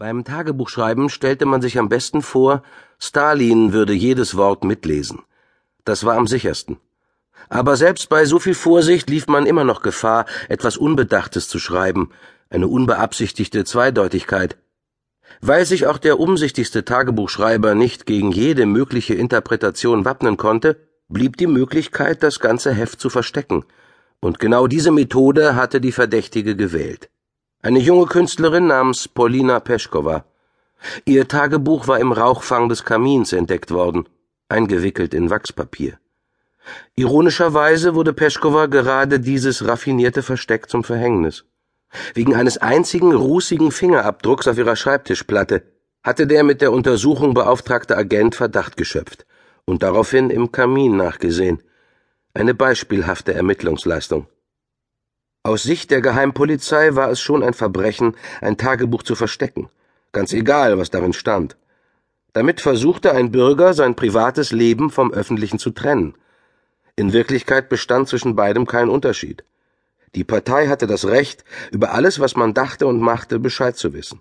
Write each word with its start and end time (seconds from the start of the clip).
Beim 0.00 0.24
Tagebuchschreiben 0.24 1.10
stellte 1.10 1.44
man 1.44 1.60
sich 1.60 1.78
am 1.78 1.90
besten 1.90 2.22
vor, 2.22 2.62
Stalin 2.98 3.74
würde 3.74 3.92
jedes 3.92 4.34
Wort 4.34 4.64
mitlesen. 4.64 5.18
Das 5.84 6.06
war 6.06 6.16
am 6.16 6.26
sichersten. 6.26 6.78
Aber 7.50 7.76
selbst 7.76 8.08
bei 8.08 8.24
so 8.24 8.38
viel 8.38 8.54
Vorsicht 8.54 9.10
lief 9.10 9.26
man 9.26 9.44
immer 9.44 9.64
noch 9.64 9.82
Gefahr, 9.82 10.24
etwas 10.48 10.78
Unbedachtes 10.78 11.50
zu 11.50 11.58
schreiben, 11.58 12.08
eine 12.48 12.66
unbeabsichtigte 12.66 13.66
Zweideutigkeit. 13.66 14.56
Weil 15.42 15.66
sich 15.66 15.86
auch 15.86 15.98
der 15.98 16.18
umsichtigste 16.18 16.86
Tagebuchschreiber 16.86 17.74
nicht 17.74 18.06
gegen 18.06 18.32
jede 18.32 18.64
mögliche 18.64 19.12
Interpretation 19.12 20.06
wappnen 20.06 20.38
konnte, 20.38 20.78
blieb 21.10 21.36
die 21.36 21.46
Möglichkeit, 21.46 22.22
das 22.22 22.40
ganze 22.40 22.72
Heft 22.72 23.02
zu 23.02 23.10
verstecken. 23.10 23.66
Und 24.20 24.38
genau 24.38 24.66
diese 24.66 24.92
Methode 24.92 25.56
hatte 25.56 25.78
die 25.78 25.92
Verdächtige 25.92 26.56
gewählt. 26.56 27.10
Eine 27.62 27.78
junge 27.78 28.06
Künstlerin 28.06 28.68
namens 28.68 29.06
Polina 29.06 29.60
Peschkova. 29.60 30.24
Ihr 31.04 31.28
Tagebuch 31.28 31.88
war 31.88 32.00
im 32.00 32.10
Rauchfang 32.10 32.70
des 32.70 32.86
Kamins 32.86 33.34
entdeckt 33.34 33.70
worden, 33.70 34.08
eingewickelt 34.48 35.12
in 35.12 35.28
Wachspapier. 35.28 35.98
Ironischerweise 36.94 37.94
wurde 37.94 38.14
Peschkova 38.14 38.64
gerade 38.64 39.20
dieses 39.20 39.66
raffinierte 39.68 40.22
Versteck 40.22 40.70
zum 40.70 40.84
Verhängnis. 40.84 41.44
Wegen 42.14 42.34
eines 42.34 42.56
einzigen 42.56 43.12
rußigen 43.12 43.72
Fingerabdrucks 43.72 44.48
auf 44.48 44.56
ihrer 44.56 44.76
Schreibtischplatte 44.76 45.62
hatte 46.02 46.26
der 46.26 46.44
mit 46.44 46.62
der 46.62 46.72
Untersuchung 46.72 47.34
beauftragte 47.34 47.94
Agent 47.94 48.36
Verdacht 48.36 48.78
geschöpft 48.78 49.26
und 49.66 49.82
daraufhin 49.82 50.30
im 50.30 50.50
Kamin 50.50 50.96
nachgesehen. 50.96 51.62
Eine 52.32 52.54
beispielhafte 52.54 53.34
Ermittlungsleistung. 53.34 54.28
Aus 55.42 55.62
Sicht 55.62 55.90
der 55.90 56.02
Geheimpolizei 56.02 56.94
war 56.96 57.10
es 57.10 57.18
schon 57.18 57.42
ein 57.42 57.54
Verbrechen, 57.54 58.14
ein 58.42 58.58
Tagebuch 58.58 59.02
zu 59.02 59.14
verstecken, 59.14 59.70
ganz 60.12 60.34
egal, 60.34 60.76
was 60.76 60.90
darin 60.90 61.14
stand. 61.14 61.56
Damit 62.34 62.60
versuchte 62.60 63.12
ein 63.12 63.32
Bürger, 63.32 63.72
sein 63.72 63.96
privates 63.96 64.52
Leben 64.52 64.90
vom 64.90 65.12
öffentlichen 65.12 65.58
zu 65.58 65.70
trennen. 65.70 66.14
In 66.94 67.14
Wirklichkeit 67.14 67.70
bestand 67.70 68.08
zwischen 68.08 68.36
beidem 68.36 68.66
kein 68.66 68.90
Unterschied. 68.90 69.44
Die 70.14 70.24
Partei 70.24 70.68
hatte 70.68 70.86
das 70.86 71.06
Recht, 71.06 71.44
über 71.70 71.92
alles, 71.94 72.20
was 72.20 72.36
man 72.36 72.52
dachte 72.52 72.86
und 72.86 73.00
machte, 73.00 73.38
Bescheid 73.38 73.78
zu 73.78 73.94
wissen. 73.94 74.20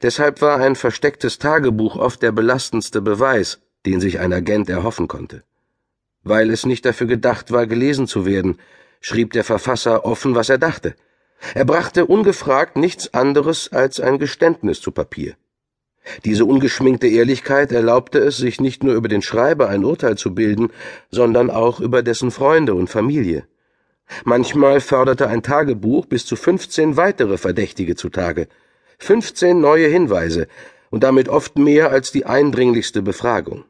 Deshalb 0.00 0.40
war 0.40 0.58
ein 0.58 0.74
verstecktes 0.74 1.38
Tagebuch 1.38 1.96
oft 1.96 2.22
der 2.22 2.32
belastendste 2.32 3.02
Beweis, 3.02 3.60
den 3.84 4.00
sich 4.00 4.20
ein 4.20 4.32
Agent 4.32 4.70
erhoffen 4.70 5.06
konnte. 5.06 5.42
Weil 6.22 6.50
es 6.50 6.64
nicht 6.64 6.86
dafür 6.86 7.06
gedacht 7.06 7.50
war, 7.50 7.66
gelesen 7.66 8.06
zu 8.06 8.24
werden, 8.24 8.58
schrieb 9.00 9.32
der 9.32 9.44
Verfasser 9.44 10.04
offen, 10.04 10.34
was 10.34 10.48
er 10.48 10.58
dachte. 10.58 10.94
Er 11.54 11.64
brachte 11.64 12.06
ungefragt 12.06 12.76
nichts 12.76 13.14
anderes 13.14 13.72
als 13.72 13.98
ein 13.98 14.18
Geständnis 14.18 14.80
zu 14.80 14.90
Papier. 14.92 15.34
Diese 16.24 16.44
ungeschminkte 16.44 17.06
Ehrlichkeit 17.06 17.72
erlaubte 17.72 18.18
es, 18.18 18.36
sich 18.36 18.60
nicht 18.60 18.82
nur 18.82 18.94
über 18.94 19.08
den 19.08 19.22
Schreiber 19.22 19.68
ein 19.68 19.84
Urteil 19.84 20.16
zu 20.16 20.34
bilden, 20.34 20.70
sondern 21.10 21.50
auch 21.50 21.80
über 21.80 22.02
dessen 22.02 22.30
Freunde 22.30 22.74
und 22.74 22.88
Familie. 22.88 23.46
Manchmal 24.24 24.80
förderte 24.80 25.28
ein 25.28 25.42
Tagebuch 25.42 26.06
bis 26.06 26.26
zu 26.26 26.36
15 26.36 26.96
weitere 26.96 27.38
Verdächtige 27.38 27.96
zutage, 27.96 28.48
15 28.98 29.60
neue 29.60 29.88
Hinweise 29.88 30.48
und 30.90 31.04
damit 31.04 31.28
oft 31.28 31.58
mehr 31.58 31.90
als 31.90 32.10
die 32.10 32.26
eindringlichste 32.26 33.02
Befragung. 33.02 33.64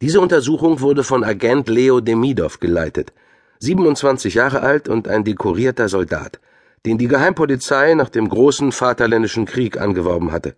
Diese 0.00 0.20
Untersuchung 0.20 0.80
wurde 0.80 1.02
von 1.02 1.24
Agent 1.24 1.68
Leo 1.68 2.00
Demidov 2.00 2.60
geleitet. 2.60 3.12
27 3.60 4.34
Jahre 4.34 4.60
alt 4.60 4.88
und 4.88 5.08
ein 5.08 5.24
dekorierter 5.24 5.88
Soldat, 5.88 6.40
den 6.84 6.98
die 6.98 7.08
Geheimpolizei 7.08 7.94
nach 7.94 8.08
dem 8.08 8.28
großen 8.28 8.72
Vaterländischen 8.72 9.46
Krieg 9.46 9.80
angeworben 9.80 10.32
hatte. 10.32 10.56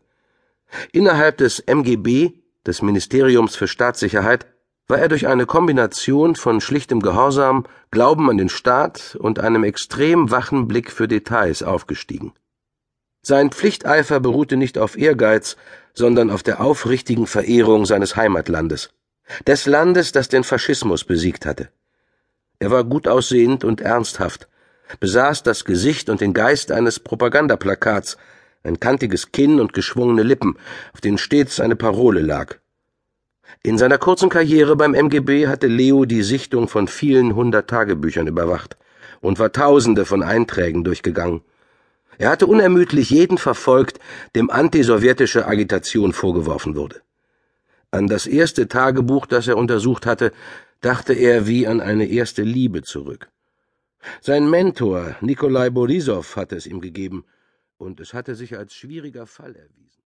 Innerhalb 0.93 1.39
des 1.39 1.61
MGB, 1.61 2.33
des 2.67 2.83
Ministeriums 2.83 3.57
für 3.57 3.69
Staatssicherheit, 3.69 4.47
war 4.89 4.99
er 4.99 5.09
durch 5.09 5.27
eine 5.27 5.47
Kombination 5.47 6.35
von 6.35 6.61
schlichtem 6.61 7.01
Gehorsam, 7.01 7.65
Glauben 7.91 8.29
an 8.31 8.39
den 8.39 8.49
Staat 8.49 9.17
und 9.21 9.39
einem 9.39 9.65
extrem 9.65 10.31
wachen 10.31 10.67
Blick 10.67 10.91
für 10.91 11.09
Details 11.09 11.63
aufgestiegen. 11.63 12.33
Sein 13.23 13.51
Pflichteifer 13.51 14.21
beruhte 14.21 14.57
nicht 14.57 14.79
auf 14.79 14.97
Ehrgeiz, 14.97 15.57
sondern 15.93 16.31
auf 16.31 16.43
der 16.43 16.61
aufrichtigen 16.61 17.27
Verehrung 17.27 17.85
seines 17.85 18.17
Heimatlandes, 18.17 18.91
des 19.47 19.67
Landes, 19.67 20.13
das 20.13 20.29
den 20.29 20.45
Faschismus 20.45 21.05
besiegt 21.05 21.45
hatte. 21.45 21.69
Er 22.61 22.71
war 22.71 22.85
gut 22.85 23.07
aussehend 23.07 23.65
und 23.65 23.81
ernsthaft, 23.81 24.49
besaß 24.99 25.45
das 25.45 25.65
Gesicht 25.65 26.11
und 26.11 26.21
den 26.21 26.35
Geist 26.35 26.73
eines 26.73 26.99
Propagandaplakats, 26.99 28.17
ein 28.65 28.81
kantiges 28.81 29.31
Kinn 29.31 29.61
und 29.61 29.73
geschwungene 29.73 30.25
Lippen, 30.25 30.57
auf 30.93 31.01
denen 31.01 31.19
stets 31.19 31.61
eine 31.61 31.77
Parole 31.77 32.21
lag. 32.21 32.57
In 33.63 33.79
seiner 33.79 33.99
kurzen 33.99 34.29
Karriere 34.29 34.77
beim 34.77 34.95
MGB 34.95 35.47
hatte 35.47 35.69
Leo 35.69 36.05
die 36.05 36.23
Sichtung 36.23 36.69
von 36.69 36.89
vielen 36.89 37.35
hundert 37.35 37.71
Tagebüchern 37.71 38.27
überwacht 38.27 38.77
und 39.21 39.39
war 39.39 39.53
Tausende 39.53 40.05
von 40.05 40.23
Einträgen 40.23 40.85
durchgegangen. 40.85 41.43
Er 42.19 42.31
hatte 42.31 42.47
unermüdlich 42.47 43.11
jeden 43.11 43.39
verfolgt, 43.39 44.01
dem 44.35 44.51
antisowjetische 44.51 45.47
Agitation 45.47 46.13
vorgeworfen 46.13 46.75
wurde. 46.75 47.03
An 47.91 48.09
das 48.09 48.27
erste 48.27 48.69
Tagebuch, 48.69 49.27
das 49.27 49.47
er 49.49 49.57
untersucht 49.57 50.05
hatte, 50.05 50.33
dachte 50.81 51.13
er 51.13 51.47
wie 51.47 51.67
an 51.67 51.81
eine 51.81 52.07
erste 52.07 52.43
Liebe 52.43 52.83
zurück. 52.83 53.31
Sein 54.21 54.49
Mentor 54.49 55.17
Nikolai 55.21 55.71
Borisov 55.71 56.37
hatte 56.37 56.57
es 56.57 56.67
ihm 56.67 56.81
gegeben, 56.81 57.25
und 57.79 58.01
es 58.01 58.15
hatte 58.15 58.35
sich 58.35 58.57
als 58.57 58.75
schwieriger 58.75 59.27
Fall 59.27 59.55
erwiesen. 59.55 60.03